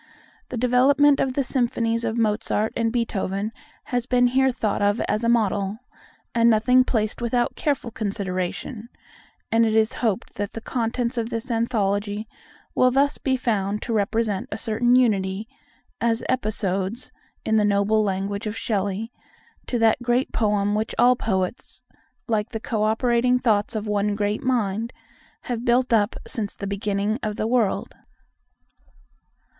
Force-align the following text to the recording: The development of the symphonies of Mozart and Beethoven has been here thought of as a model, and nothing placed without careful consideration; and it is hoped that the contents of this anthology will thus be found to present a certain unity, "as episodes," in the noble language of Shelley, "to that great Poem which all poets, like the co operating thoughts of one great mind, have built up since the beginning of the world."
The 0.49 0.57
development 0.57 1.19
of 1.19 1.35
the 1.35 1.43
symphonies 1.43 2.03
of 2.03 2.17
Mozart 2.17 2.73
and 2.75 2.91
Beethoven 2.91 3.51
has 3.83 4.07
been 4.07 4.25
here 4.25 4.49
thought 4.51 4.81
of 4.81 4.99
as 5.01 5.23
a 5.23 5.29
model, 5.29 5.77
and 6.33 6.49
nothing 6.49 6.83
placed 6.83 7.21
without 7.21 7.55
careful 7.55 7.91
consideration; 7.91 8.89
and 9.51 9.63
it 9.63 9.75
is 9.75 9.93
hoped 10.01 10.33
that 10.37 10.53
the 10.53 10.59
contents 10.59 11.19
of 11.19 11.29
this 11.29 11.51
anthology 11.51 12.27
will 12.73 12.89
thus 12.89 13.19
be 13.19 13.37
found 13.37 13.83
to 13.83 14.03
present 14.07 14.49
a 14.51 14.57
certain 14.57 14.95
unity, 14.95 15.47
"as 16.01 16.23
episodes," 16.27 17.11
in 17.45 17.57
the 17.57 17.63
noble 17.63 18.03
language 18.03 18.47
of 18.47 18.57
Shelley, 18.57 19.11
"to 19.67 19.77
that 19.77 20.01
great 20.01 20.31
Poem 20.33 20.73
which 20.73 20.95
all 20.97 21.15
poets, 21.15 21.85
like 22.27 22.49
the 22.49 22.59
co 22.59 22.81
operating 22.85 23.37
thoughts 23.37 23.75
of 23.75 23.85
one 23.87 24.15
great 24.15 24.41
mind, 24.41 24.93
have 25.41 25.63
built 25.63 25.93
up 25.93 26.15
since 26.25 26.55
the 26.55 26.65
beginning 26.65 27.19
of 27.21 27.35
the 27.35 27.45
world." 27.45 27.93